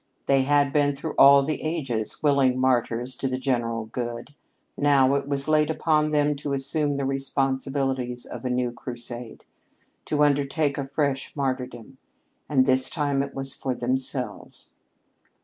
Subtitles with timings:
[0.25, 4.33] They had been, through all the ages, willing martyrs to the general good.
[4.75, 9.43] Now it was laid upon them to assume the responsibilities of a new crusade,
[10.05, 11.99] to undertake a fresh martyrdom,
[12.49, 14.71] and this time it was for themselves.